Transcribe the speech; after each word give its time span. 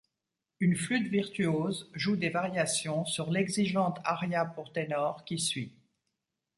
Une 0.59 0.75
flûte 0.75 1.09
virtuose 1.11 1.87
joue 1.93 2.15
des 2.15 2.29
variations 2.31 3.05
sur 3.05 3.29
l'exigeante 3.29 3.99
aria 4.03 4.45
pour 4.45 4.73
ténor 4.73 5.23
qui 5.25 5.37
suit. 5.37 5.71